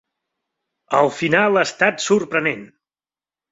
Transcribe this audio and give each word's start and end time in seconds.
El 1.01 1.09
final 1.19 1.61
ha 1.61 1.67
estat 1.69 2.03
sorprenent. 2.07 2.67